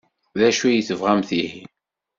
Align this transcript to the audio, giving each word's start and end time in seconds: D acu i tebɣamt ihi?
D 0.39 0.41
acu 0.47 0.67
i 0.69 0.85
tebɣamt 0.87 1.29
ihi? 1.41 1.63